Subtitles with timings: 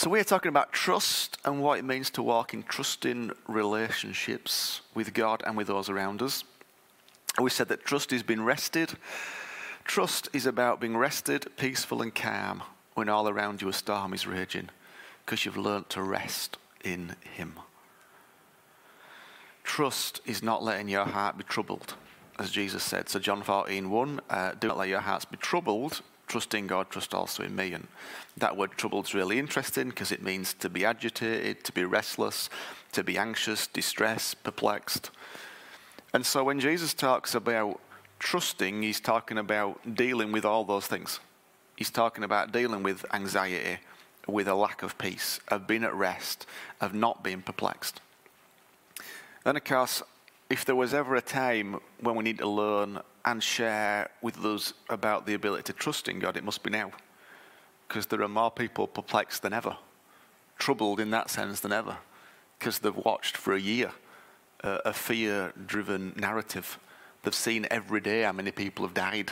[0.00, 5.12] So, we're talking about trust and what it means to walk in trusting relationships with
[5.12, 6.42] God and with those around us.
[7.38, 8.94] We said that trust is being rested.
[9.84, 12.62] Trust is about being rested, peaceful, and calm
[12.94, 14.70] when all around you a storm is raging
[15.26, 17.58] because you've learnt to rest in Him.
[19.64, 21.92] Trust is not letting your heart be troubled,
[22.38, 23.10] as Jesus said.
[23.10, 26.88] So, John 14, 1, uh, do not let your hearts be troubled trust in God,
[26.88, 27.72] trust also in me.
[27.72, 27.88] And
[28.36, 32.48] that word troubled is really interesting because it means to be agitated, to be restless,
[32.92, 35.10] to be anxious, distressed, perplexed.
[36.14, 37.80] And so when Jesus talks about
[38.20, 41.20] trusting, he's talking about dealing with all those things.
[41.76, 43.80] He's talking about dealing with anxiety,
[44.26, 46.46] with a lack of peace, of being at rest,
[46.80, 48.00] of not being perplexed.
[49.44, 50.02] And of course,
[50.48, 54.74] if there was ever a time when we need to learn and share with those
[54.88, 56.90] about the ability to trust in God, it must be now.
[57.86, 59.76] Because there are more people perplexed than ever,
[60.58, 61.96] troubled in that sense than ever,
[62.58, 63.92] because they've watched for a year
[64.62, 66.78] uh, a fear driven narrative.
[67.22, 69.30] They've seen every day how many people have died,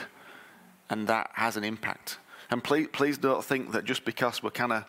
[0.91, 2.19] and that has an impact.
[2.51, 4.85] And please, please don't think that just because we're kind of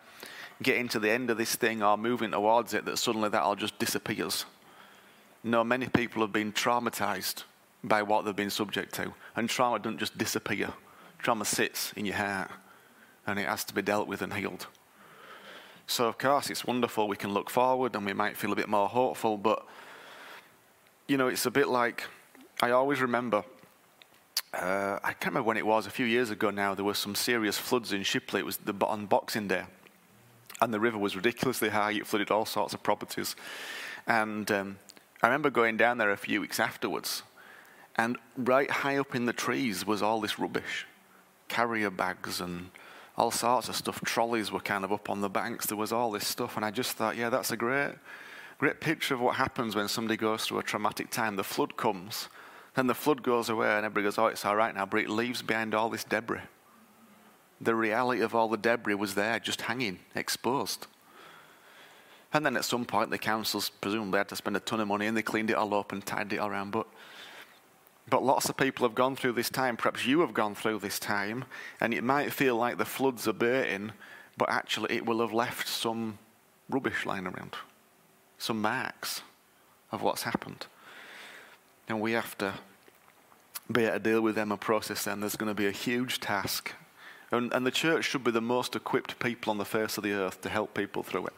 [0.61, 3.55] getting to the end of this thing or moving towards it, that suddenly that all
[3.55, 4.45] just disappears.
[5.43, 7.43] No, many people have been traumatized
[7.83, 9.13] by what they've been subject to.
[9.35, 10.73] And trauma doesn't just disappear,
[11.19, 12.51] trauma sits in your heart
[13.25, 14.67] and it has to be dealt with and healed.
[15.87, 17.07] So, of course, it's wonderful.
[17.07, 19.65] We can look forward and we might feel a bit more hopeful, but
[21.07, 22.03] you know, it's a bit like
[22.61, 23.43] I always remember.
[24.53, 27.15] Uh, I can't remember when it was, a few years ago now, there were some
[27.15, 28.39] serious floods in Shipley.
[28.39, 29.63] It was the, on Boxing Day.
[30.61, 31.91] And the river was ridiculously high.
[31.91, 33.35] It flooded all sorts of properties.
[34.07, 34.77] And um,
[35.21, 37.23] I remember going down there a few weeks afterwards
[37.97, 40.85] and right high up in the trees was all this rubbish
[41.49, 42.69] carrier bags and
[43.17, 43.99] all sorts of stuff.
[44.05, 45.65] Trolleys were kind of up on the banks.
[45.65, 46.55] There was all this stuff.
[46.55, 47.95] And I just thought, yeah, that's a great,
[48.59, 51.35] great picture of what happens when somebody goes through a traumatic time.
[51.35, 52.29] The flood comes,
[52.75, 54.85] then the flood goes away, and everybody goes, oh, it's all right now.
[54.85, 56.39] But it leaves behind all this debris.
[57.59, 60.87] The reality of all the debris was there, just hanging, exposed.
[62.31, 65.07] And then at some point, the councils presumably had to spend a ton of money
[65.07, 66.71] and they cleaned it all up and tidied it all around.
[66.71, 66.87] But
[68.09, 69.77] but lots of people have gone through this time.
[69.77, 71.45] Perhaps you have gone through this time,
[71.79, 73.91] and it might feel like the floods are burning,
[74.37, 76.17] but actually it will have left some
[76.69, 77.55] rubbish lying around,
[78.37, 79.21] some marks
[79.91, 80.67] of what's happened.
[81.87, 82.53] And we have to
[83.71, 85.19] be able to deal with them and process them.
[85.19, 86.73] There's going to be a huge task.
[87.31, 90.13] And, and the church should be the most equipped people on the face of the
[90.13, 91.33] earth to help people through it.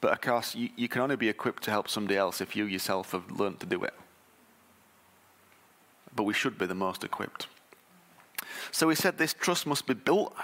[0.00, 2.64] But of course, you, you can only be equipped to help somebody else if you
[2.64, 3.94] yourself have learned to do it
[6.14, 7.46] but we should be the most equipped.
[8.70, 10.34] So we said this trust must be built,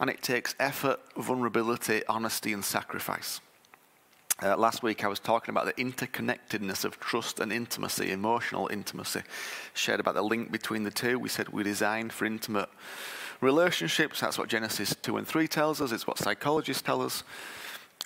[0.00, 3.40] and it takes effort, vulnerability, honesty, and sacrifice.
[4.40, 9.22] Uh, last week I was talking about the interconnectedness of trust and intimacy, emotional intimacy.
[9.74, 11.18] Shared about the link between the two.
[11.18, 12.68] We said we're designed for intimate
[13.40, 14.20] relationships.
[14.20, 17.24] That's what Genesis 2 and 3 tells us, it's what psychologists tell us.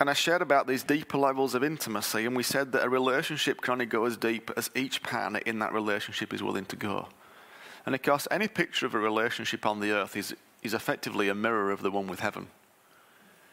[0.03, 3.61] And I shared about these deeper levels of intimacy, and we said that a relationship
[3.61, 7.07] can only go as deep as each partner in that relationship is willing to go.
[7.87, 11.37] And of course, any picture of a relationship on the earth is, is effectively a
[11.37, 12.49] mirror of the one with heaven.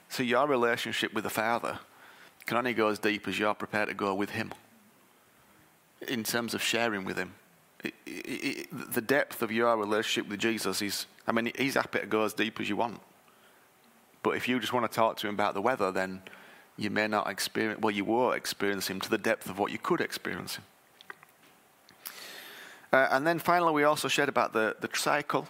[0.09, 1.77] So your relationship with the Father
[2.47, 4.51] can only go as deep as you're prepared to go with Him
[6.07, 7.35] in terms of sharing with Him.
[7.83, 11.99] It, it, it, the depth of your relationship with Jesus is, I mean, He's happy
[11.99, 13.01] to go as deep as you want.
[14.23, 16.21] But if you just want to talk to him about the weather, then
[16.79, 19.77] you may not experience, well, you were experiencing him to the depth of what you
[19.77, 20.63] could experience him.
[22.91, 25.47] Uh, and then finally, we also shared about the, the cycle.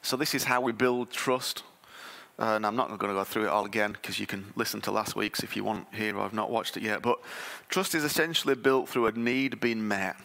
[0.00, 1.62] So, this is how we build trust.
[2.38, 4.80] Uh, and I'm not going to go through it all again because you can listen
[4.82, 7.02] to last week's if you want here have not watched it yet.
[7.02, 7.20] But
[7.68, 10.16] trust is essentially built through a need being met,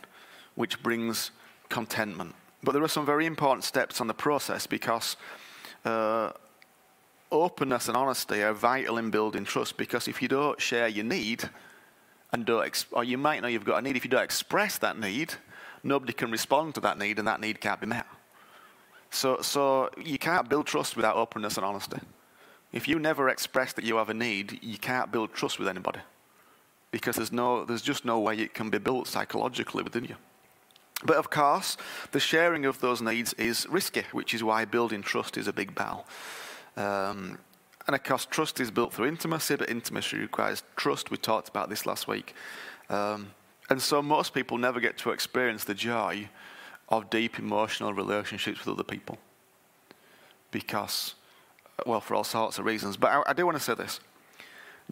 [0.56, 1.32] which brings
[1.70, 2.34] contentment.
[2.64, 5.18] But there are some very important steps on the process because
[5.86, 6.32] uh,
[7.32, 11.50] openness and honesty are vital in building trust because if you don't share your need
[12.32, 15.00] and don't, or you might know you've got a need, if you don't express that
[15.00, 15.34] need,
[15.84, 18.06] nobody can respond to that need and that need can't be met.
[19.10, 22.00] So, so you can't build trust without openness and honesty.
[22.74, 26.00] If you never express that you have a need, you can't build trust with anybody
[26.92, 30.16] because there's, no, there's just no way it can be built psychologically within you.
[31.06, 31.78] But of course,
[32.12, 35.76] the sharing of those needs is risky, which is why building trust is a big
[35.76, 36.06] battle.
[36.78, 37.38] Um,
[37.88, 41.12] and of course, trust is built through intimacy, but intimacy requires trust.
[41.12, 42.34] We talked about this last week.
[42.90, 43.32] Um,
[43.70, 46.30] and so most people never get to experience the joy
[46.90, 49.18] of deep emotional relationships with other people
[50.52, 51.16] because
[51.86, 52.98] well, for all sorts of reasons.
[52.98, 54.00] But I, I do want to say this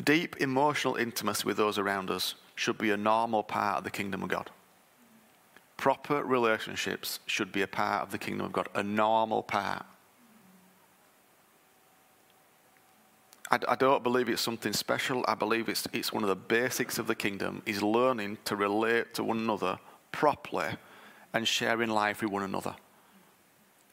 [0.03, 4.23] deep emotional intimacy with those around us should be a normal part of the kingdom
[4.23, 4.49] of God.
[5.77, 9.85] Proper relationships should be a part of the kingdom of God, a normal part.
[13.51, 15.23] I, I, don't believe it's something special.
[15.27, 19.13] I believe it's, it's one of the basics of the kingdom is learning to relate
[19.15, 19.77] to one another
[20.11, 20.69] properly
[21.33, 22.75] and sharing life with one another.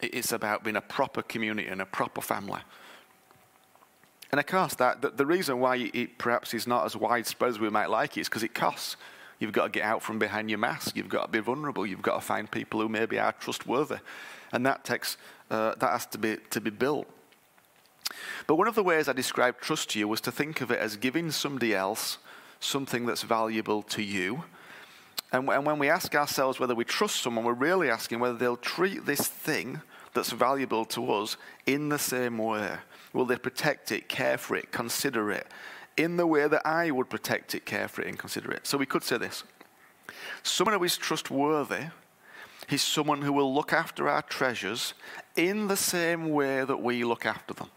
[0.01, 2.61] It's about being a proper community and a proper family.
[4.31, 7.59] And of course, that, the, the reason why it perhaps is not as widespread as
[7.59, 8.97] we might like is because it costs.
[9.39, 10.97] You've got to get out from behind your mask.
[10.97, 11.85] You've got to be vulnerable.
[11.85, 13.97] You've got to find people who maybe are trustworthy.
[14.53, 15.19] And that takes,
[15.51, 17.07] uh, that has to be, to be built.
[18.47, 20.79] But one of the ways I described trust to you was to think of it
[20.79, 22.19] as giving somebody else
[22.61, 24.45] something that's valuable to you.
[25.33, 28.57] And, and when we ask ourselves whether we trust someone, we're really asking whether they'll
[28.57, 29.81] treat this thing
[30.15, 32.77] that's valuable to us in the same way.
[33.13, 35.47] Will they protect it, care for it, consider it
[35.97, 38.67] in the way that I would protect it, care for it, and consider it?
[38.67, 39.45] So we could say this
[40.43, 41.87] someone who is trustworthy
[42.71, 44.95] is someone who will look after our treasures
[45.37, 47.71] in the same way that we look after them.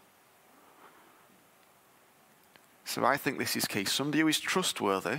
[2.86, 3.84] So I think this is key.
[3.84, 5.18] Somebody who is trustworthy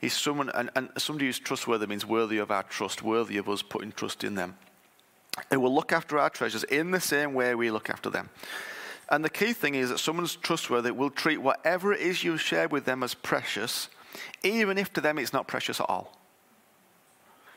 [0.00, 3.62] is someone, and, and somebody who's trustworthy means worthy of our trust, worthy of us
[3.62, 4.56] putting trust in them.
[5.50, 8.30] Who will look after our treasures in the same way we look after them.
[9.10, 12.68] And the key thing is that someone's trustworthy will treat whatever it is you share
[12.68, 13.88] with them as precious,
[14.44, 16.16] even if to them it's not precious at all.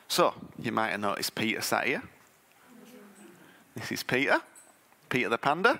[0.08, 2.02] So, you might have noticed Peter sat here.
[3.76, 4.40] This is Peter,
[5.10, 5.80] Peter the panda.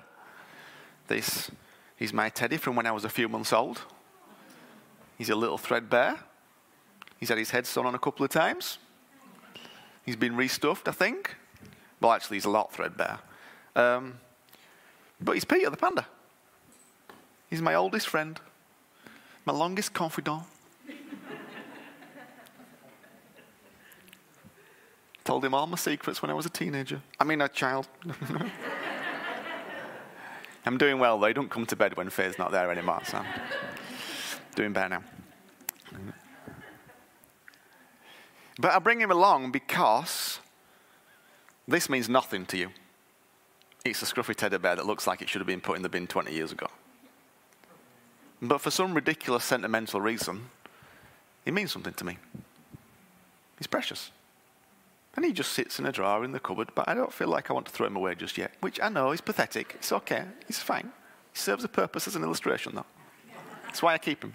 [1.08, 1.50] This
[1.98, 3.82] He's my teddy from when I was a few months old.
[5.16, 6.16] He's a little threadbare.
[7.18, 8.78] He's had his head sewn on a couple of times.
[10.06, 11.34] He's been restuffed, I think.
[12.00, 13.18] Well, actually, he's a lot threadbare.
[13.74, 14.20] Um,
[15.20, 16.06] but he's Peter the panda.
[17.50, 18.38] He's my oldest friend,
[19.44, 20.44] my longest confidant.
[25.24, 27.02] Told him all my secrets when I was a teenager.
[27.18, 27.88] I mean, a child.
[30.66, 31.32] I'm doing well, though.
[31.32, 33.26] Don't come to bed when Faye's not there anymore, so I'm
[34.54, 35.02] doing better now.
[38.58, 40.40] But I bring him along because
[41.66, 42.70] this means nothing to you.
[43.84, 45.88] It's a scruffy teddy bear that looks like it should have been put in the
[45.88, 46.66] bin 20 years ago.
[48.42, 50.50] But for some ridiculous sentimental reason,
[51.44, 52.18] it means something to me.
[53.58, 54.10] It's precious.
[55.18, 57.50] And he just sits in a drawer in the cupboard, but I don't feel like
[57.50, 59.72] I want to throw him away just yet, which I know is pathetic.
[59.74, 60.92] It's okay, he's fine.
[61.32, 62.86] He serves a purpose as an illustration, though.
[63.64, 64.34] That's why I keep him.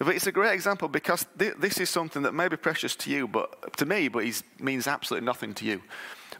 [0.00, 3.10] But it's a great example because th- this is something that may be precious to
[3.12, 5.80] you, but to me, but it means absolutely nothing to you.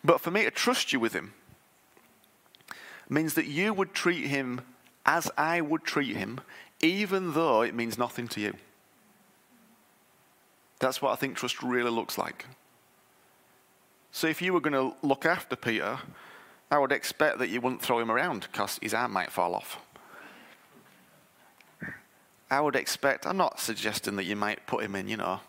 [0.03, 1.33] But for me to trust you with him
[3.09, 4.63] means that you would treat him
[5.07, 6.41] as I would treat him,
[6.83, 8.55] even though it means nothing to you.
[10.81, 12.47] That's what I think trust really looks like.
[14.13, 15.99] So if you were going to look after Peter,
[16.71, 19.79] I would expect that you wouldn't throw him around because his arm might fall off.
[22.51, 25.41] I would expect, I'm not suggesting that you might put him in, you know,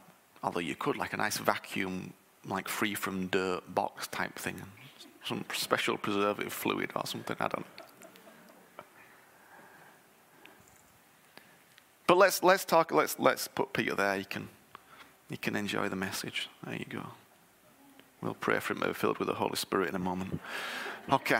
[0.43, 2.13] although you could, like a nice vacuum,
[2.45, 4.61] like free from dirt box type thing,
[5.25, 8.83] some special preservative fluid or something, I don't know.
[12.05, 14.17] But let's, let's talk, let's, let's put Peter there.
[14.17, 14.49] He can
[15.31, 16.49] you can enjoy the message.
[16.65, 17.03] There you go.
[18.21, 20.41] We'll pray for be filled with the Holy Spirit in a moment.
[21.09, 21.39] Okay.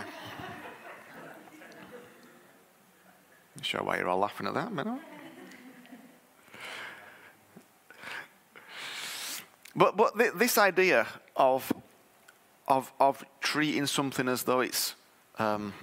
[3.60, 4.98] Sure why you're all laughing at that, but no.
[9.76, 11.06] But, but this idea
[11.36, 11.70] of,
[12.66, 14.94] of, of treating something as though it's
[15.38, 15.74] um,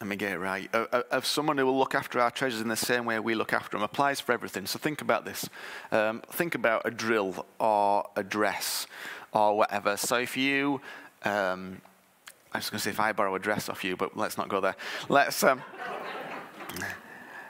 [0.00, 2.76] let me get it right, of, someone who will look after our treasures in the
[2.76, 4.66] same way we look after them applies for everything.
[4.66, 5.48] So think about this.
[5.90, 8.86] Um, think about a drill or a dress
[9.32, 9.96] or whatever.
[9.96, 10.82] So if you,
[11.22, 11.80] um,
[12.52, 14.50] I was going to say if I borrow a dress off you, but let's not
[14.50, 14.76] go there.
[15.08, 15.42] Let's.
[15.42, 15.62] Um,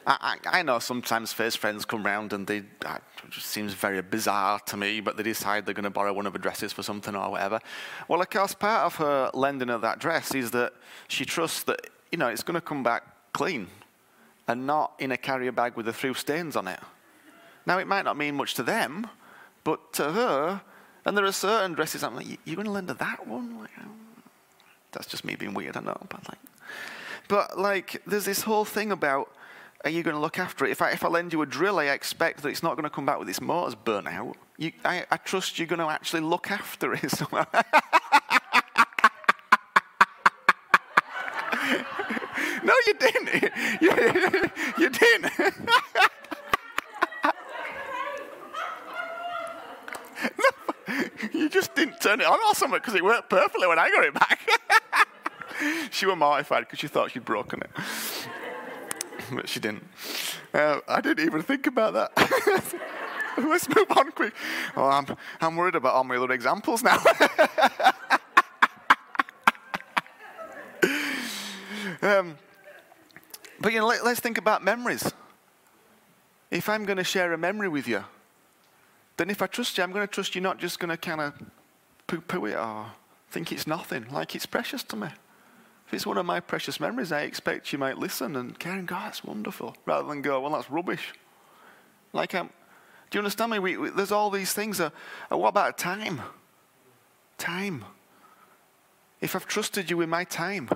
[0.09, 4.76] I, I, know sometimes first friends come round and they, it seems very bizarre to
[4.76, 7.29] me, but they decide they're going to borrow one of her dresses for something or
[7.33, 7.59] whatever.
[8.07, 10.75] Well, of course, part of her lending of that dress is that
[11.09, 13.69] she trusts that you know, it's going to come back clean
[14.49, 16.81] and not in a carrier bag with a few stains on it.
[17.67, 19.09] Now, it might not mean much to them,
[19.65, 20.61] but to her,
[21.05, 23.59] and there are certain dresses I'm like, you're going to lend her that one?
[23.59, 23.91] Like, oh,
[24.93, 26.39] that's just me being weird, I know, but like,
[27.29, 29.33] but like, there's this whole thing about,
[29.85, 30.71] are you going to look after it?
[30.71, 32.91] If I, if I lend you a drill, I expect that it's not going to
[32.91, 34.37] come back with its motors burnt out.
[34.59, 37.03] You, I, I trust you're going to actually look after it.
[42.65, 43.52] no, you didn't.
[43.81, 45.33] You, you didn't.
[51.33, 54.05] you just didn't turn it on or something because it worked perfectly when I got
[54.05, 54.49] it back.
[55.90, 57.71] she was mortified because she thought she'd broken it.
[59.33, 59.85] but she didn't.
[60.55, 62.12] Uh, I didn't even think about that.
[63.38, 64.35] Let's move on quick.
[64.76, 65.07] Oh, I'm,
[65.40, 66.97] I'm worried about all my other examples now.
[72.02, 72.37] um,
[73.61, 75.13] but you know, let, us think about memories.
[76.51, 78.05] If I'm going to share a memory with you,
[79.17, 81.21] then if I trust you, I'm going to trust you not just going to kind
[81.21, 81.35] of
[82.07, 82.87] poo poo it or
[83.31, 85.09] think it's nothing, like it's precious to me.
[85.87, 89.07] If it's one of my precious memories, I expect you might listen and Karen, God,
[89.07, 91.13] that's wonderful, rather than go, well, that's rubbish.
[92.13, 92.51] Like, um,
[93.11, 93.59] do you understand me?
[93.59, 94.81] We, we, there's all these things.
[94.81, 94.91] Uh,
[95.31, 96.23] uh, what about time?
[97.39, 97.85] Time.
[99.21, 100.69] If I've trusted you with my time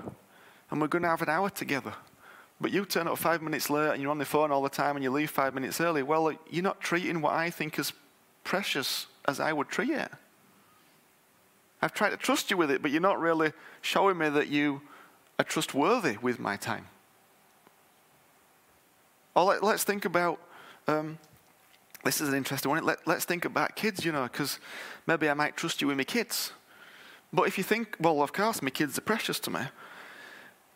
[0.69, 1.93] and we're going to have an hour together,
[2.61, 4.95] but you turn up five minutes late and you're on the phone all the time
[4.95, 7.91] and you leave five minutes early, well, you're not treating what I think as
[8.43, 10.11] precious as I would treat it.
[11.81, 13.51] I've tried to trust you with it, but you're not really
[13.81, 14.81] showing me that you
[15.39, 16.85] are trustworthy with my time.
[19.33, 20.39] Or let, us think about
[20.87, 21.17] um,
[22.03, 22.85] this is an interesting one.
[22.85, 24.59] Let, us think about kids, you know, because
[25.07, 26.51] maybe I might trust you with my kids.
[27.33, 29.61] But if you think, well, of course, my kids are precious to me.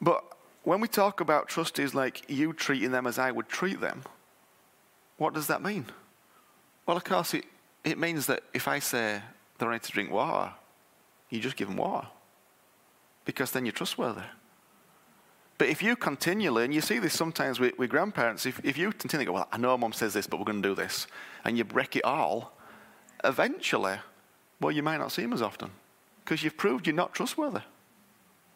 [0.01, 0.23] But
[0.65, 4.03] when we talk about trustees like you treating them as I would treat them.
[5.17, 5.85] What does that mean?
[6.85, 7.45] Well, of course, it,
[7.83, 9.21] it means that if I say
[9.57, 10.51] they need to drink water,
[11.29, 12.07] you just give them water
[13.25, 14.21] because then you're trustworthy.
[15.57, 18.91] But if you continually, and you see this sometimes with, with grandparents, if, if you
[18.91, 21.07] continually go, well, I know mom says this, but we're going to do this,
[21.45, 22.57] and you break it all,
[23.23, 23.97] eventually,
[24.59, 25.71] well, you might not see them as often
[26.23, 27.61] because you've proved you're not trustworthy.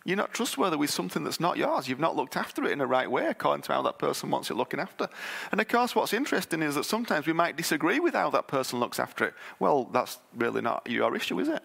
[0.06, 1.88] You're not trustworthy with something that's not yours.
[1.88, 4.50] You've not looked after it in the right way according to how that person wants
[4.50, 5.10] it looking after.
[5.52, 8.80] And of course, what's interesting is that sometimes we might disagree with how that person
[8.80, 9.34] looks after it.
[9.60, 11.62] Well, that's really not your issue, is it?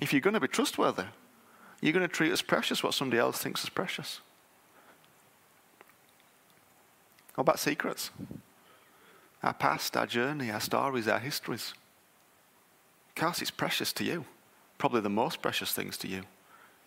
[0.00, 1.04] If you're going to be trustworthy,
[1.80, 4.20] you're going to treat as precious what somebody else thinks is precious.
[7.34, 8.10] What about secrets?
[9.42, 11.74] Our past, our journey, our stories, our histories.
[13.10, 14.24] Of course, it's precious to you.
[14.78, 16.22] Probably the most precious things to you.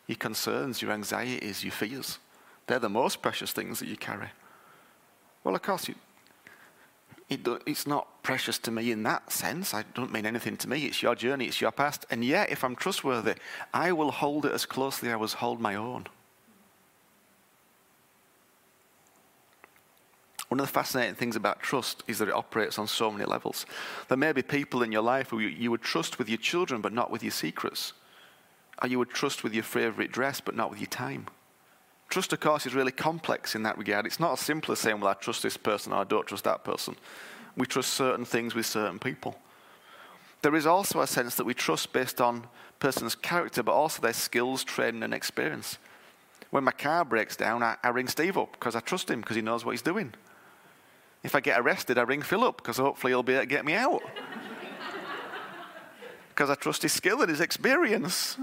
[0.09, 2.17] Your concerns, your anxieties, your fears.
[2.65, 4.29] They're the most precious things that you carry.
[5.43, 5.93] Well, of course, you,
[7.29, 9.71] it, it's not precious to me in that sense.
[9.75, 10.87] I don't mean anything to me.
[10.87, 12.07] It's your journey, it's your past.
[12.09, 13.35] And yet, if I'm trustworthy,
[13.71, 16.07] I will hold it as closely as I hold my own.
[20.47, 23.67] One of the fascinating things about trust is that it operates on so many levels.
[24.07, 26.93] There may be people in your life who you would trust with your children, but
[26.93, 27.93] not with your secrets.
[28.87, 31.27] You would trust with your favorite dress, but not with your time.
[32.09, 34.05] Trust, of course, is really complex in that regard.
[34.05, 36.45] It's not as simple as saying, well, I trust this person or I don't trust
[36.45, 36.95] that person.
[37.55, 39.37] We trust certain things with certain people.
[40.41, 44.01] There is also a sense that we trust based on a person's character, but also
[44.01, 45.77] their skills, training, and experience.
[46.49, 49.35] When my car breaks down, I, I ring Steve up because I trust him because
[49.35, 50.13] he knows what he's doing.
[51.23, 53.73] If I get arrested, I ring Philip because hopefully he'll be able to get me
[53.73, 54.01] out.
[56.29, 58.37] Because I trust his skill and his experience.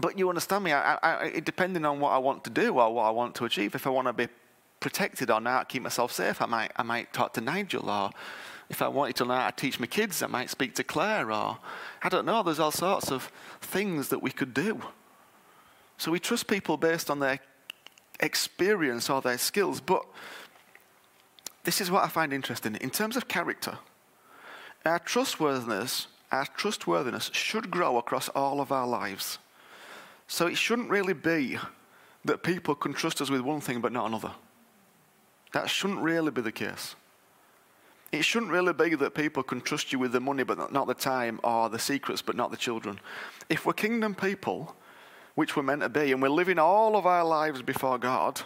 [0.00, 3.04] But you understand me, I, I, depending on what I want to do or what
[3.04, 4.28] I want to achieve, if I want to be
[4.80, 8.10] protected or not keep myself safe, I might, I might talk to Nigel or
[8.70, 11.30] if I wanted to learn how to teach my kids, I might speak to Claire
[11.30, 11.58] or
[12.02, 13.30] I don't know, there's all sorts of
[13.60, 14.80] things that we could do.
[15.98, 17.40] So we trust people based on their
[18.20, 20.06] experience or their skills, but
[21.64, 22.76] this is what I find interesting.
[22.76, 23.78] In terms of character,
[24.86, 29.38] our trustworthiness, our trustworthiness should grow across all of our lives.
[30.30, 31.58] So it shouldn't really be
[32.24, 34.30] that people can trust us with one thing but not another.
[35.52, 36.94] That shouldn't really be the case.
[38.12, 40.94] It shouldn't really be that people can trust you with the money but not the
[40.94, 43.00] time or the secrets but not the children.
[43.48, 44.76] If we're kingdom people,
[45.34, 48.40] which we're meant to be, and we're living all of our lives before God,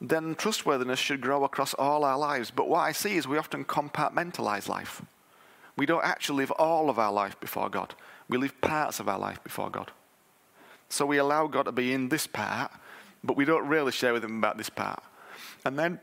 [0.00, 2.52] then trustworthiness should grow across all our lives.
[2.52, 5.02] But what I see is we often compartmentalize life.
[5.76, 7.96] We don't actually live all of our life before God,
[8.28, 9.90] we live parts of our life before God.
[10.88, 12.70] So we allow God to be in this part,
[13.22, 15.02] but we don't really share with Him about this part.
[15.64, 15.98] And then,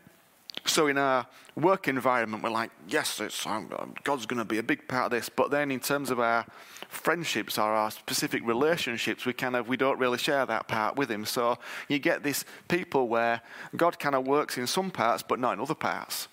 [0.66, 3.70] so in our work environment, we're like, yes, it's, um,
[4.04, 5.30] God's going to be a big part of this.
[5.30, 6.46] But then in terms of our
[6.90, 11.10] friendships or our specific relationships, we kind of, we don't really share that part with
[11.10, 11.26] Him.
[11.26, 11.58] So
[11.88, 13.42] you get this people where
[13.76, 16.28] God kind of works in some parts, but not in other parts.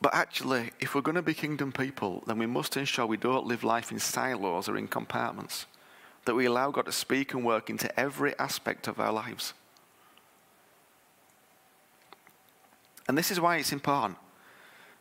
[0.00, 3.46] But actually, if we're going to be kingdom people, then we must ensure we don't
[3.46, 5.66] live life in silos or in compartments,
[6.24, 9.54] that we allow God to speak and work into every aspect of our lives.
[13.08, 14.18] And this is why it's important.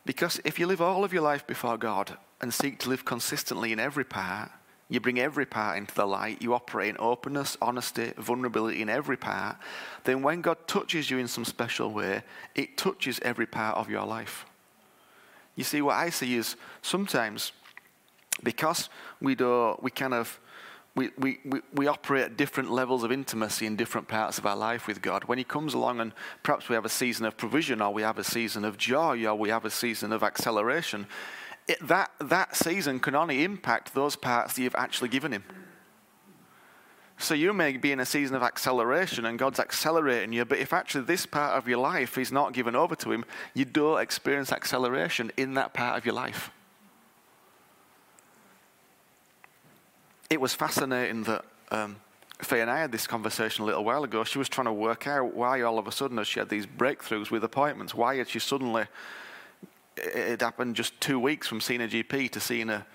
[0.06, 3.74] Because if you live all of your life before God and seek to live consistently
[3.74, 4.50] in every part,
[4.89, 9.18] you bring every part into the light, you operate in openness, honesty, vulnerability in every
[9.18, 9.58] part,
[10.06, 12.24] then when God touches you in some special way,
[12.56, 14.46] it touches every part of your life.
[15.58, 17.52] You see, what I see is sometimes
[18.44, 20.40] because we do, we kind of
[20.96, 21.40] we, we,
[21.76, 25.26] we, operate at different levels of intimacy in different parts of our life with God.
[25.26, 26.12] When He comes along and
[26.42, 29.36] perhaps we have a season of provision, or we have a season of joy, or
[29.36, 31.06] we have a season of acceleration,
[31.68, 35.44] it, that, that season can only impact those parts that you've actually given Him.
[37.20, 40.72] So you may be in a season of acceleration and God's accelerating you, but if
[40.72, 44.52] actually this part of your life is not given over to Him, you don't experience
[44.52, 46.52] acceleration in that part of your life.
[50.30, 51.96] It was fascinating that um,
[52.40, 54.24] Faye and I had this conversation a little while ago.
[54.24, 57.32] She was trying to work out why all of a sudden, she had these breakthroughs
[57.32, 58.86] with appointments, why had she suddenly,
[59.96, 62.86] it happened just two weeks from seeing a GP to seeing a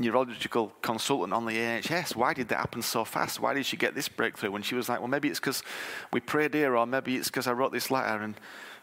[0.00, 2.16] neurological consultant on the NHS.
[2.16, 3.38] Why did that happen so fast?
[3.38, 4.54] Why did she get this breakthrough?
[4.54, 5.62] And she was like, well, maybe it's because
[6.12, 8.22] we prayed here, or maybe it's because I wrote this letter.
[8.22, 8.34] And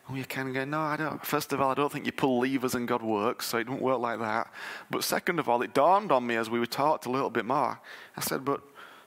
[0.10, 1.26] oh, you kind of go, no, I don't.
[1.26, 3.82] First of all, I don't think you pull levers and God works, so it don't
[3.82, 4.54] work like that.
[4.92, 7.46] But second of all, it dawned on me as we were taught a little bit
[7.46, 7.80] more.
[8.16, 8.62] I said, but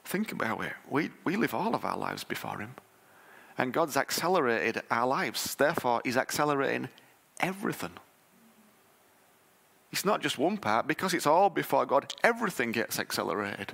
[0.05, 0.73] think about it.
[0.89, 2.75] We, we live all of our lives before Him.
[3.57, 5.55] And God's accelerated our lives.
[5.55, 6.89] Therefore, He's accelerating
[7.39, 7.93] everything.
[9.93, 13.73] It's not just one part, because it's all before God, everything gets accelerated.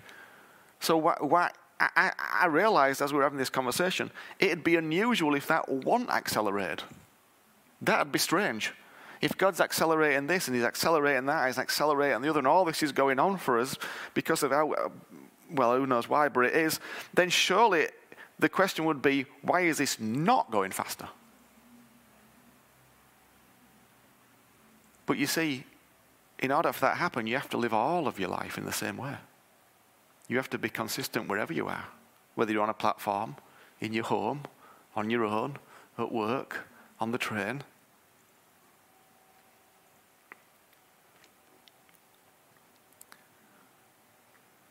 [0.81, 5.35] So, why, why, I, I realized as we were having this conversation, it'd be unusual
[5.35, 6.83] if that wasn't accelerated.
[7.83, 8.73] That'd be strange.
[9.21, 12.83] If God's accelerating this and He's accelerating that, He's accelerating the other, and all this
[12.83, 13.77] is going on for us
[14.15, 14.91] because of how,
[15.51, 16.81] well, who knows why, but it is,
[17.13, 17.89] then surely
[18.39, 21.09] the question would be why is this not going faster?
[25.07, 25.65] But you see,
[26.39, 28.65] in order for that to happen, you have to live all of your life in
[28.65, 29.17] the same way.
[30.29, 31.87] You have to be consistent wherever you are,
[32.35, 33.37] whether you're on a platform,
[33.81, 34.43] in your home,
[34.95, 35.57] on your own,
[35.99, 36.69] at work,
[37.01, 37.63] on the train.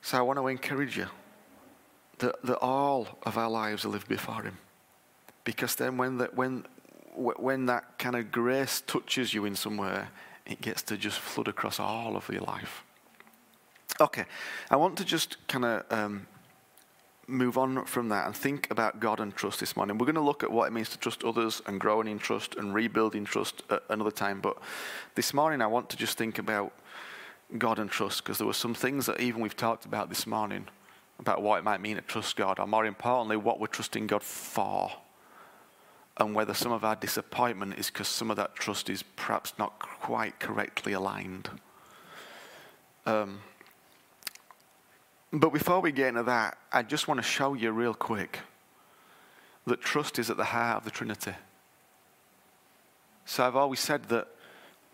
[0.01, 1.07] So I want to encourage you
[2.19, 4.57] that, that all of our lives are lived before Him.
[5.43, 6.65] Because then when, the, when,
[7.15, 10.09] when that kind of grace touches you in somewhere,
[10.45, 12.83] it gets to just flood across all of your life.
[13.99, 14.25] Okay,
[14.69, 16.27] I want to just kind of um,
[17.27, 19.97] move on from that and think about God and trust this morning.
[19.97, 22.55] We're going to look at what it means to trust others and growing in trust
[22.55, 24.41] and rebuilding trust at another time.
[24.41, 24.57] But
[25.15, 26.73] this morning, I want to just think about
[27.57, 30.67] God and trust because there were some things that even we've talked about this morning
[31.19, 34.23] about what it might mean to trust God, or more importantly, what we're trusting God
[34.23, 34.91] for
[36.17, 39.79] and whether some of our disappointment is because some of that trust is perhaps not
[39.79, 41.49] quite correctly aligned.
[43.05, 43.39] Um,
[45.33, 48.39] but before we get into that, I just want to show you real quick
[49.65, 51.33] that trust is at the heart of the Trinity.
[53.25, 54.27] So I've always said that,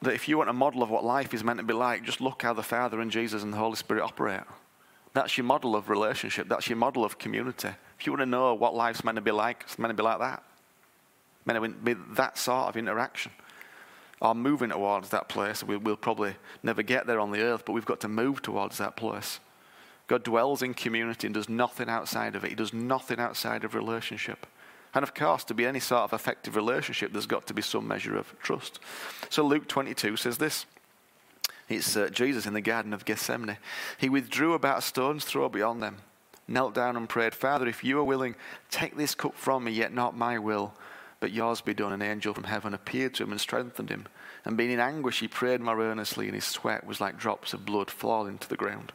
[0.01, 2.21] that if you want a model of what life is meant to be like, just
[2.21, 4.41] look how the Father and Jesus and the Holy Spirit operate.
[5.13, 6.47] That's your model of relationship.
[6.47, 7.69] That's your model of community.
[7.99, 10.03] If you want to know what life's meant to be like, it's meant to be
[10.03, 10.41] like that.
[11.45, 13.31] Meant to be that sort of interaction.
[14.21, 15.63] Or moving towards that place.
[15.63, 18.77] We, we'll probably never get there on the earth, but we've got to move towards
[18.77, 19.39] that place.
[20.07, 22.49] God dwells in community and does nothing outside of it.
[22.49, 24.45] He does nothing outside of relationship.
[24.93, 27.87] And of course, to be any sort of effective relationship, there's got to be some
[27.87, 28.79] measure of trust.
[29.29, 30.65] So Luke 22 says this.
[31.69, 33.57] It's uh, Jesus in the Garden of Gethsemane.
[33.97, 35.99] He withdrew about a stone's throw beyond them,
[36.45, 38.35] knelt down and prayed, Father, if you are willing,
[38.69, 40.73] take this cup from me, yet not my will,
[41.21, 41.93] but done.
[41.93, 44.07] An angel from heaven appeared to him and strengthened him.
[44.43, 47.65] And being in anguish, he prayed more earnestly, and his sweat was like drops of
[47.65, 48.91] blood falling to the ground.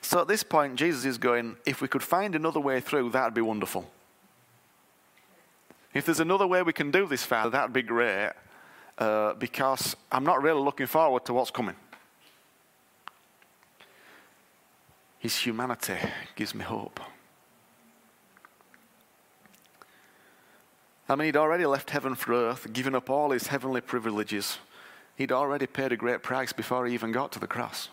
[0.00, 3.34] So at this point, Jesus is going, if we could find another way through, that'd
[3.34, 3.90] be wonderful.
[5.92, 8.30] If there's another way we can do this, Father, that'd be great,
[8.98, 11.76] uh, because I'm not really looking forward to what's coming.
[15.18, 15.98] His humanity
[16.36, 17.00] gives me hope.
[21.12, 24.58] I mean, he'd already left heaven for earth, given up all his heavenly privileges.
[25.14, 27.90] He'd already paid a great price before he even got to the cross.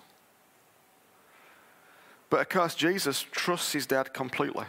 [2.29, 4.65] But of course, Jesus trusts his dad completely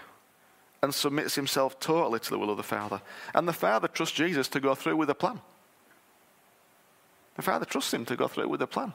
[0.82, 3.00] and submits himself totally to the will of the Father.
[3.34, 5.40] And the Father trusts Jesus to go through with the plan.
[7.36, 8.94] The Father trusts him to go through with the plan.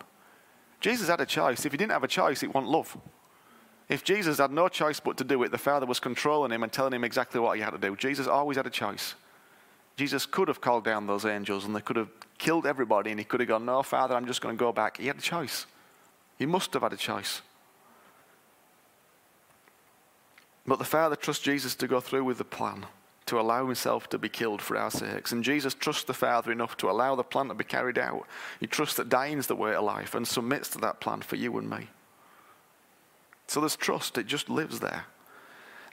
[0.82, 1.66] Jesus had a choice.
[1.66, 2.98] If he didn't have a choice, it wasn't love.
[3.88, 6.74] If Jesus had no choice but to do it, the Father was controlling him and
[6.74, 7.96] telling him exactly what he had to do.
[7.96, 9.16] Jesus always had a choice.
[9.96, 13.24] Jesus could have called down those angels and they could have killed everybody and he
[13.24, 14.98] could have gone, No, Father, I'm just going to go back.
[14.98, 15.66] He had a choice.
[16.38, 17.42] He must have had a choice.
[20.68, 22.88] But the Father trusts Jesus to go through with the plan,
[23.28, 25.32] to allow himself to be killed for our sakes.
[25.32, 28.26] And Jesus trusts the Father enough to allow the plan to be carried out.
[28.60, 31.36] He trusts that dying is the way to life and submits to that plan for
[31.36, 31.90] you and me.
[33.48, 35.06] So there's trust, it just lives there.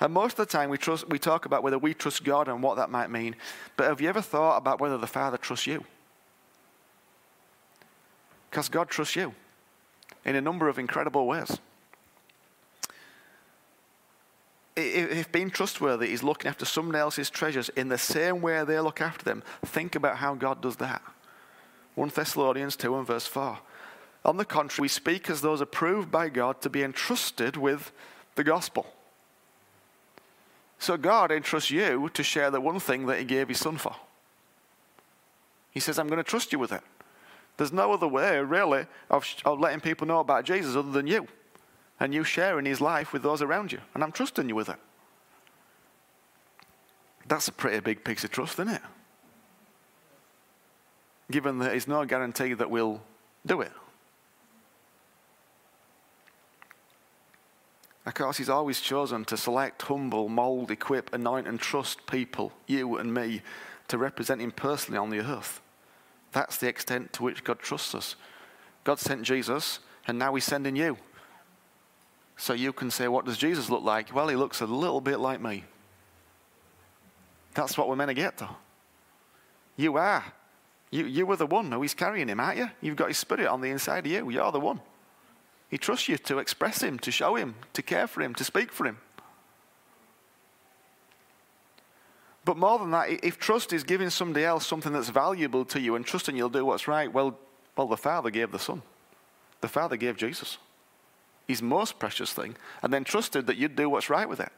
[0.00, 2.62] And most of the time we, trust, we talk about whether we trust God and
[2.62, 3.36] what that might mean.
[3.76, 5.84] But have you ever thought about whether the Father trusts you?
[8.50, 9.34] Because God trusts you
[10.24, 11.58] in a number of incredible ways.
[14.74, 19.00] If being trustworthy is looking after someone else's treasures in the same way they look
[19.00, 21.02] after them, think about how God does that.
[21.94, 23.58] 1 Thessalonians 2 and verse 4.
[24.24, 27.92] On the contrary, we speak as those approved by God to be entrusted with
[28.34, 28.86] the gospel.
[30.82, 33.94] So God entrusts you to share the one thing that He gave His Son for.
[35.70, 36.80] He says, I'm going to trust you with it.
[37.56, 41.28] There's no other way, really, of, of letting people know about Jesus other than you
[42.00, 43.78] and you sharing His life with those around you.
[43.94, 44.76] And I'm trusting you with it.
[47.28, 48.82] That's a pretty big piece of trust, isn't it?
[51.30, 53.00] Given that there's no guarantee that we'll
[53.46, 53.70] do it.
[58.04, 62.96] Of course, he's always chosen to select, humble, mold, equip, anoint, and trust people, you
[62.96, 63.42] and me,
[63.88, 65.60] to represent him personally on the earth.
[66.32, 68.16] That's the extent to which God trusts us.
[68.84, 70.96] God sent Jesus, and now he's sending you.
[72.36, 74.12] So you can say, What does Jesus look like?
[74.12, 75.64] Well, he looks a little bit like me.
[77.54, 78.48] That's what we're meant to get to.
[79.76, 80.24] You are.
[80.90, 82.70] You, you were the one who he's carrying him, aren't you?
[82.80, 84.28] You've got his spirit on the inside of you.
[84.30, 84.80] You're the one.
[85.72, 88.70] He trusts you to express Him, to show Him, to care for Him, to speak
[88.70, 88.98] for Him.
[92.44, 95.94] But more than that, if trust is giving somebody else something that's valuable to you
[95.94, 97.38] and trusting you'll do what's right, well,
[97.74, 98.82] well, the Father gave the Son.
[99.62, 100.58] The Father gave Jesus,
[101.48, 104.52] His most precious thing, and then trusted that you'd do what's right with it.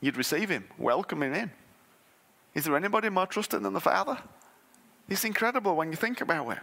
[0.00, 1.50] You'd receive Him, welcome Him in.
[2.54, 4.16] Is there anybody more trusted than the Father?
[5.06, 6.58] It's incredible when you think about it.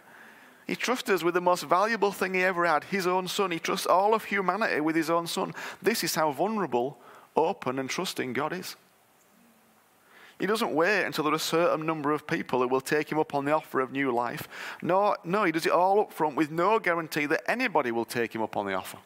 [0.68, 3.52] He trusts us with the most valuable thing he ever had, his own son.
[3.52, 5.54] He trusts all of humanity with his own son.
[5.82, 6.98] This is how vulnerable,
[7.36, 8.76] open, and trusting God is.
[10.40, 13.20] He doesn't wait until there are a certain number of people who will take him
[13.20, 14.48] up on the offer of new life.
[14.82, 18.34] No, no, he does it all up front with no guarantee that anybody will take
[18.34, 18.98] him up on the offer.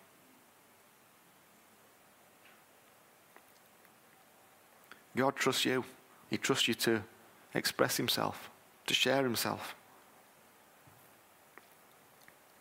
[5.15, 5.83] God trusts you.
[6.29, 7.03] He trusts you to
[7.53, 8.49] express himself,
[8.87, 9.75] to share himself.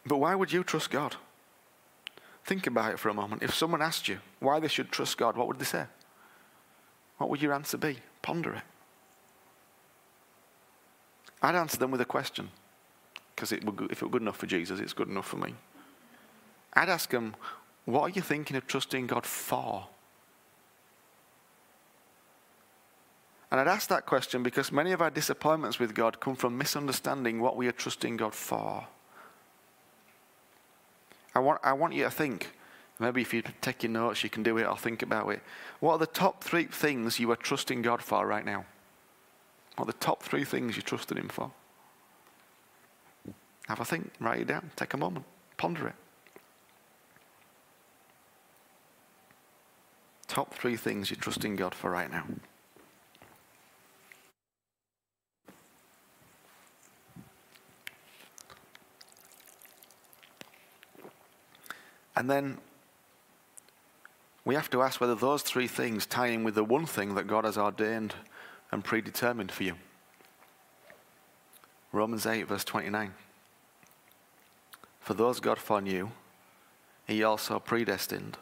[0.07, 1.17] But why would you trust God?
[2.45, 3.43] Think about it for a moment.
[3.43, 5.85] If someone asked you why they should trust God, what would they say?
[7.17, 7.99] What would your answer be?
[8.23, 8.63] Ponder it.
[11.41, 12.51] I'd answer them with a question,
[13.35, 15.55] because if it were good enough for Jesus, it's good enough for me.
[16.73, 17.37] I'd ask them,
[17.85, 19.87] What are you thinking of trusting God for?
[23.51, 27.41] And I'd ask that question because many of our disappointments with God come from misunderstanding
[27.41, 28.87] what we are trusting God for.
[31.35, 32.53] I want, I want you to think.
[32.99, 35.41] Maybe if you take your notes, you can do it or think about it.
[35.81, 38.67] What are the top three things you are trusting God for right now?
[39.77, 41.51] What are the top three things you're trusting Him for?
[43.67, 45.25] Have a think, write it down, take a moment,
[45.57, 45.95] ponder it.
[50.29, 52.25] Top three things you're trusting God for right now.
[62.17, 62.59] And then
[64.45, 67.27] we have to ask whether those three things tie in with the one thing that
[67.27, 68.15] God has ordained
[68.71, 69.75] and predetermined for you.
[71.93, 73.15] Romans 8, verse 29.
[75.01, 76.11] For those God foreknew,
[77.07, 78.37] he also predestined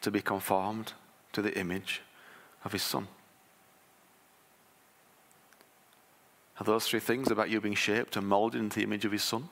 [0.00, 0.92] to be conformed
[1.32, 2.02] to the image
[2.64, 3.08] of his Son.
[6.60, 9.22] Are those three things about you being shaped and molded into the image of his
[9.22, 9.48] Son?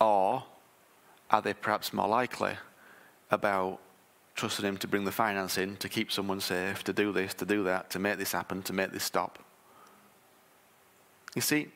[0.00, 0.44] Or
[1.30, 2.54] are they perhaps more likely
[3.30, 3.78] about
[4.34, 7.44] trusting Him to bring the finance in, to keep someone safe, to do this, to
[7.44, 9.38] do that, to make this happen, to make this stop?
[11.34, 11.68] You see,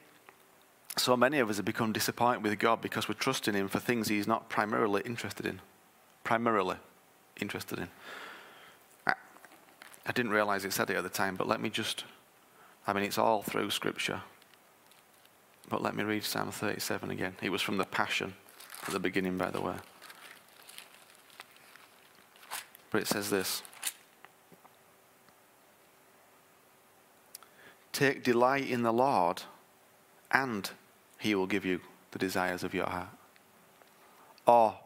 [0.97, 4.09] so many of us have become disappointed with God because we're trusting Him for things
[4.09, 5.61] He's not primarily interested in.
[6.25, 6.77] Primarily
[7.41, 7.89] interested in.
[9.07, 9.13] I,
[10.07, 12.05] I didn't realize it said it at the time, but let me just,
[12.87, 14.23] I mean, it's all through Scripture.
[15.69, 17.37] but let me read Psalm 37 again.
[17.41, 18.35] It was from the Passion
[18.87, 19.75] at the beginning, by the way.
[22.91, 23.63] But it says this
[27.93, 29.43] Take delight in the Lord,
[30.31, 30.71] and
[31.19, 33.09] he will give you the desires of your heart.
[34.47, 34.77] Or,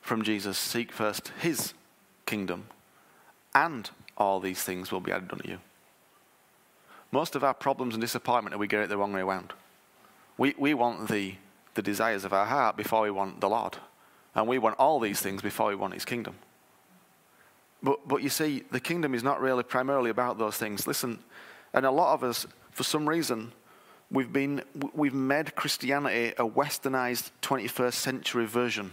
[0.00, 1.72] from Jesus, seek first his
[2.26, 2.66] kingdom,
[3.54, 5.58] and all these things will be added unto you.
[7.10, 9.52] Most of our problems and disappointment are we get it the wrong way around.
[10.36, 11.36] We, we want the,
[11.78, 13.76] the desires of our heart before we want the Lord.
[14.34, 16.34] And we want all these things before we want his kingdom.
[17.84, 20.88] But, but you see, the kingdom is not really primarily about those things.
[20.88, 21.20] Listen,
[21.72, 23.52] and a lot of us, for some reason,
[24.10, 24.62] we've, been,
[24.92, 28.92] we've made Christianity a westernized 21st century version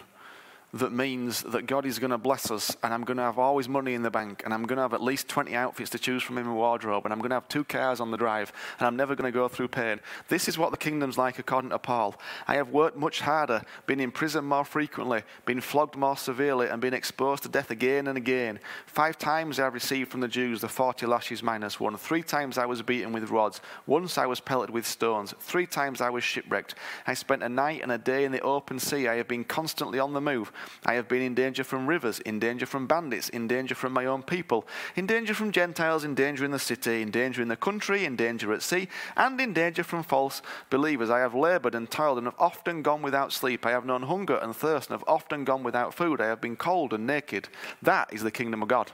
[0.73, 3.69] that means that God is going to bless us and I'm going to have always
[3.69, 6.21] money in the bank and I'm going to have at least 20 outfits to choose
[6.21, 8.87] from in my wardrobe and I'm going to have two cars on the drive and
[8.87, 9.99] I'm never going to go through pain.
[10.27, 12.15] This is what the kingdom's like according to Paul.
[12.47, 16.81] I have worked much harder, been in prison more frequently, been flogged more severely and
[16.81, 18.59] been exposed to death again and again.
[18.85, 21.95] Five times I received from the Jews the 40 lashes minus one.
[21.95, 23.61] Three times I was beaten with rods.
[23.87, 25.33] Once I was pelted with stones.
[25.39, 26.75] Three times I was shipwrecked.
[27.07, 29.07] I spent a night and a day in the open sea.
[29.07, 30.51] I have been constantly on the move.
[30.85, 34.05] I have been in danger from rivers, in danger from bandits, in danger from my
[34.05, 37.55] own people, in danger from Gentiles, in danger in the city, in danger in the
[37.55, 41.09] country, in danger at sea, and in danger from false believers.
[41.09, 43.65] I have labored and toiled and have often gone without sleep.
[43.65, 46.21] I have known hunger and thirst and have often gone without food.
[46.21, 47.49] I have been cold and naked.
[47.81, 48.91] That is the kingdom of God.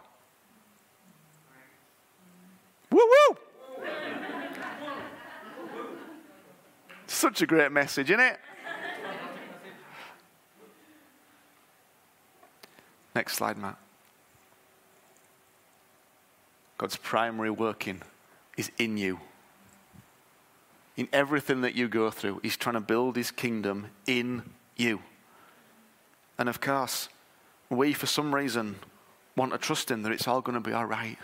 [2.92, 3.38] Woo woo!
[7.08, 8.40] Such a great message, isn't it?
[13.22, 13.78] Next slide, Matt.
[16.80, 18.02] God's primary working
[18.58, 19.20] is in you.
[20.98, 24.42] In everything that you go through, He's trying to build His kingdom in
[24.76, 25.04] you.
[26.40, 27.10] And of course,
[27.70, 28.78] we, for some reason,
[29.38, 31.20] want to trust Him that it's all going to be all right.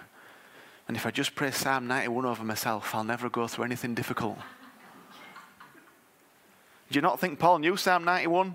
[0.88, 4.38] And if I just pray Psalm 91 over myself, I'll never go through anything difficult.
[6.92, 8.54] Do you not think Paul knew Psalm 91?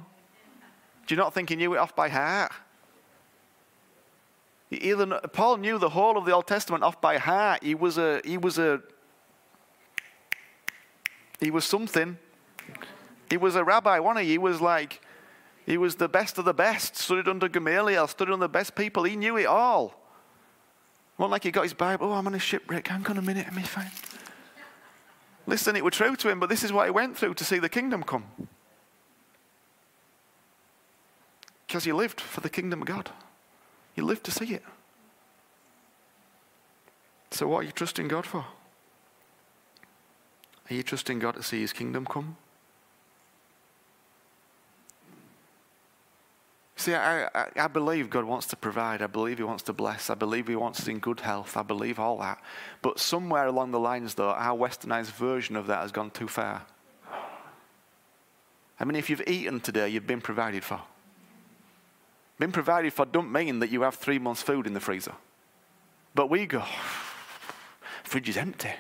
[1.09, 2.53] Do you not think he knew it off by heart?
[4.81, 7.63] Either, Paul knew the whole of the Old Testament off by heart.
[7.63, 8.81] He was a, he was a,
[11.41, 12.19] he was something.
[13.29, 14.33] He was a rabbi, wasn't he?
[14.33, 15.01] He was like,
[15.67, 16.97] he was the best of the best.
[16.97, 19.05] Studied under Gamaliel, studied under the best people.
[19.05, 19.95] He knew it all.
[21.19, 22.09] Not like he got his Bible.
[22.09, 22.89] Oh, I'm on a shipwreck.
[22.89, 23.91] Hang on a minute, am I fine?
[25.47, 27.59] Listen, it was true to him, but this is what he went through to see
[27.59, 28.25] the kingdom come.
[31.67, 33.11] Because he lived for the kingdom of God.
[33.95, 34.63] You live to see it.
[37.31, 38.45] So, what are you trusting God for?
[40.71, 42.37] Are you trusting God to see His kingdom come?
[46.77, 49.03] See, I, I, I, believe God wants to provide.
[49.03, 50.11] I believe He wants to bless.
[50.11, 51.57] I believe He wants us in good health.
[51.57, 52.43] I believe all that.
[52.81, 56.63] But somewhere along the lines, though, our westernized version of that has gone too far.
[58.81, 60.81] I mean, if you've eaten today, you've been provided for.
[62.39, 65.15] Been provided for don't mean that you have three months' food in the freezer.
[66.15, 66.65] But we go,
[68.05, 68.73] fridge is empty.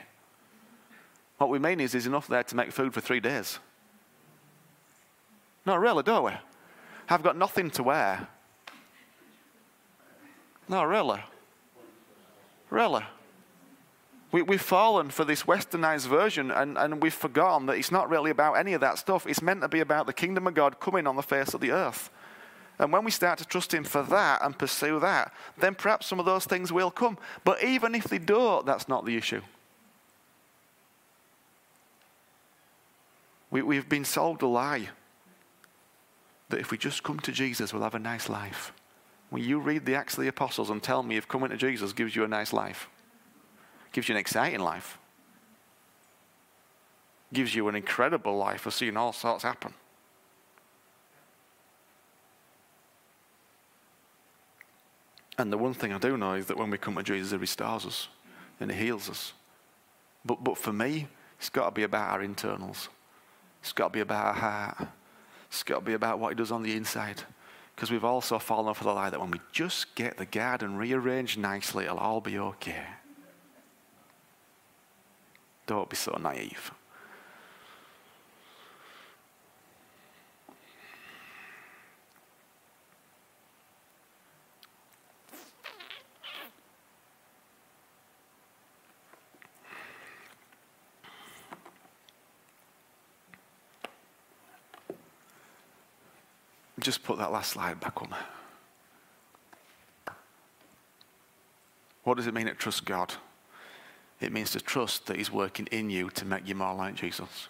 [1.39, 3.59] What we mean is there's enough there to make food for three days.
[5.67, 6.33] Not really, don't we?
[7.09, 8.29] I've got nothing to wear.
[10.69, 11.21] No, really.
[12.71, 13.05] Really.
[14.31, 18.31] We, we've fallen for this westernized version and, and we've forgotten that it's not really
[18.31, 19.27] about any of that stuff.
[19.27, 21.71] It's meant to be about the kingdom of God coming on the face of the
[21.71, 22.11] earth.
[22.83, 26.19] And when we start to trust Him for that and pursue that, then perhaps some
[26.19, 27.17] of those things will come.
[27.45, 29.41] But even if they don't, that's not the issue.
[33.51, 34.89] We, we've been sold a lie
[36.49, 38.73] that if we just come to Jesus, we'll have a nice life.
[39.31, 41.93] When you read the Acts of the Apostles and tell me if coming to Jesus
[41.93, 42.89] gives you a nice life,
[43.93, 44.99] gives you an exciting life,
[47.33, 49.73] gives you an incredible life of seeing all sorts happen.
[55.39, 57.37] And the one thing I do know is that when we come to Jesus, He
[57.39, 58.09] restores us
[58.61, 59.33] and He heals us.
[60.25, 62.89] But, but for me, it's got to be about our internals.
[63.61, 64.89] It's got to be about our heart.
[65.49, 67.23] It's got to be about what He does on the inside.
[67.75, 70.77] Because we've also fallen off for the lie that when we just get the garden
[70.77, 72.85] rearranged nicely, it'll all be okay.
[75.67, 76.71] Don't be so naive.
[96.83, 98.13] Just put that last slide back on.
[102.03, 103.15] What does it mean to trust God?
[104.21, 107.49] It means to trust that He's working in you to make you more like Jesus.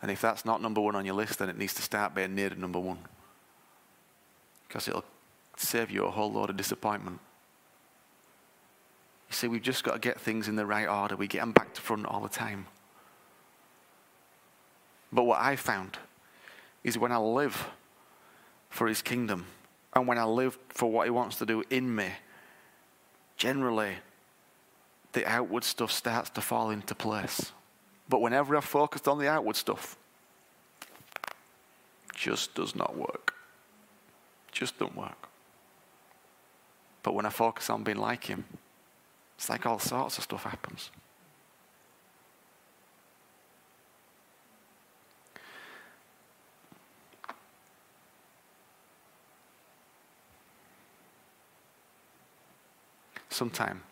[0.00, 2.34] And if that's not number one on your list, then it needs to start being
[2.34, 2.98] near to number one.
[4.66, 5.04] Because it'll
[5.56, 7.20] save you a whole lot of disappointment.
[9.28, 11.16] You see, we've just got to get things in the right order.
[11.16, 12.66] We get them back to front all the time.
[15.12, 15.98] But what I found
[16.84, 17.68] is when I live
[18.70, 19.46] for his kingdom
[19.94, 22.08] and when I live for what he wants to do in me,
[23.36, 23.96] generally
[25.12, 27.52] the outward stuff starts to fall into place.
[28.08, 29.96] But whenever I've focused on the outward stuff,
[32.14, 33.34] just does not work.
[34.50, 35.28] Just don't work.
[37.02, 38.44] But when I focus on being like him,
[39.36, 40.90] it's like all sorts of stuff happens.
[53.42, 53.82] Sometime,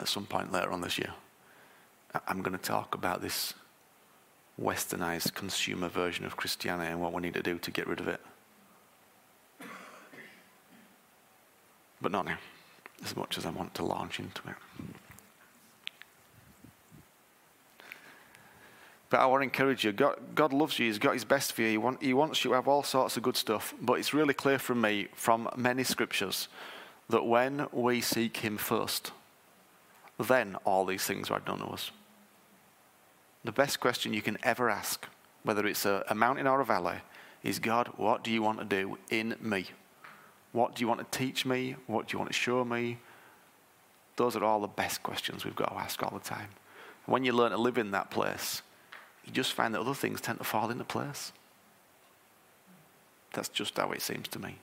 [0.00, 1.12] at some point later on this year,
[2.26, 3.54] I'm going to talk about this
[4.60, 8.08] westernized consumer version of Christianity and what we need to do to get rid of
[8.08, 8.20] it.
[12.02, 12.38] But not now,
[13.04, 14.56] as much as I want to launch into it.
[19.08, 19.92] But I want to encourage you.
[19.92, 20.86] God, God loves you.
[20.86, 21.68] He's got His best for you.
[21.68, 23.72] He, want, he wants you to have all sorts of good stuff.
[23.80, 26.48] But it's really clear from me, from many scriptures,
[27.10, 29.12] that when we seek Him first,
[30.18, 31.90] then all these things are done to us.
[33.44, 35.06] The best question you can ever ask,
[35.42, 36.98] whether it's a, a mountain or a valley,
[37.42, 39.66] is God, what do you want to do in me?
[40.52, 41.76] What do you want to teach me?
[41.86, 42.98] What do you want to show me?
[44.16, 46.48] Those are all the best questions we've got to ask all the time.
[47.06, 48.62] When you learn to live in that place,
[49.24, 51.32] you just find that other things tend to fall into place.
[53.32, 54.56] That's just how it seems to me.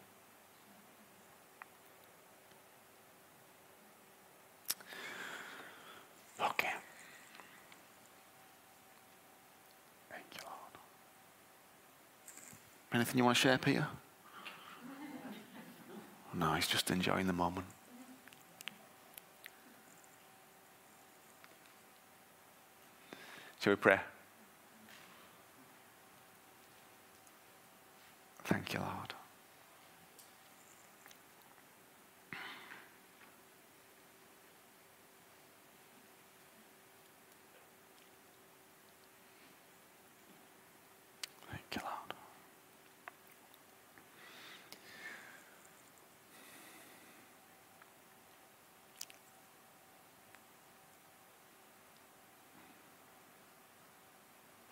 [6.39, 6.69] Okay.
[12.97, 13.85] Anything you want to share, Peter?
[16.33, 17.67] No, he's just enjoying the moment.
[23.61, 23.99] Shall we pray?
[28.45, 29.13] Thank you, Lord.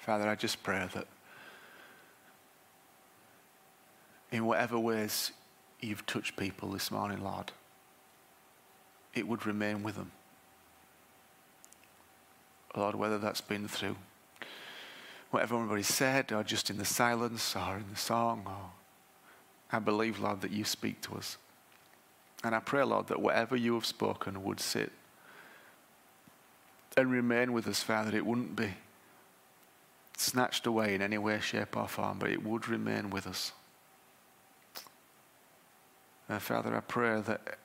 [0.06, 1.08] Father, I just pray that
[4.32, 5.32] in whatever ways
[5.82, 7.52] you've touched people this morning, Lord,
[9.16, 10.12] it would remain with them.
[12.76, 13.96] Lord, whether that's been through
[15.32, 18.70] whatever everybody said, or just in the silence, or in the song, or
[19.72, 21.38] I believe, Lord, that you speak to us.
[22.44, 24.92] And I pray, Lord, that whatever you have spoken would sit
[26.96, 28.16] and remain with us, Father.
[28.16, 28.76] It wouldn't be
[30.18, 33.52] snatched away in any way, shape, or form, but it would remain with us.
[36.28, 37.58] And Father, I pray that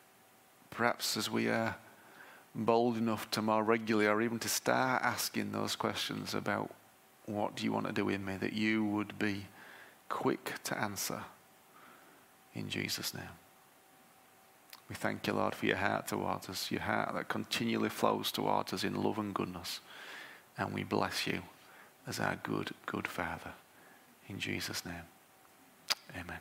[0.70, 1.76] perhaps as we are
[2.54, 6.70] bold enough to more regularly or even to start asking those questions about
[7.26, 9.46] what do you want to do in me, that you would be
[10.08, 11.24] quick to answer
[12.54, 13.22] in Jesus' name.
[14.88, 18.72] We thank you, Lord, for your heart towards us, your heart that continually flows towards
[18.72, 19.78] us in love and goodness.
[20.58, 21.42] And we bless you
[22.06, 23.52] as our good, good Father.
[24.28, 25.08] In Jesus' name,
[26.14, 26.40] amen.